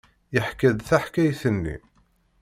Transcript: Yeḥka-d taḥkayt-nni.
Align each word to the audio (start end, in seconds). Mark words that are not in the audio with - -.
Yeḥka-d 0.33 0.79
taḥkayt-nni. 0.89 1.75